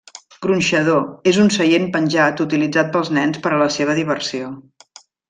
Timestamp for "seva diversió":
3.77-4.51